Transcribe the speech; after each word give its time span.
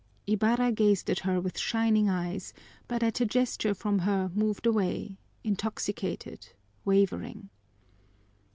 Ibarra 0.25 0.71
gazed 0.71 1.11
at 1.11 1.19
her 1.19 1.39
with 1.39 1.59
shining 1.59 2.09
eyes, 2.09 2.53
but 2.87 3.03
at 3.03 3.21
a 3.21 3.25
gesture 3.27 3.75
from 3.75 3.99
her 3.99 4.31
moved 4.33 4.65
away 4.65 5.19
intoxicated, 5.43 6.53
wavering. 6.83 7.49